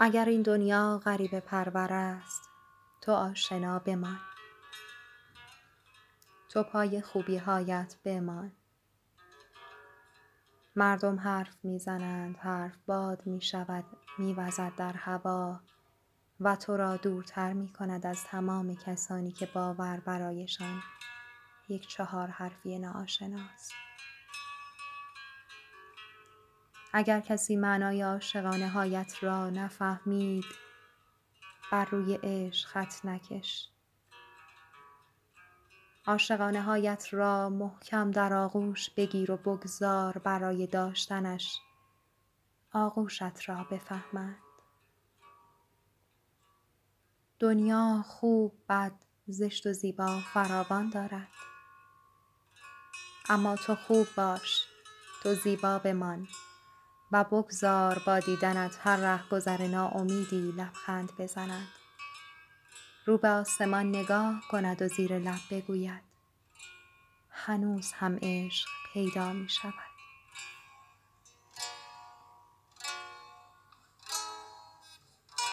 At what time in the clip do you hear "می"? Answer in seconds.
11.62-11.78, 13.26-13.40, 14.18-14.34, 17.52-17.68, 69.32-69.48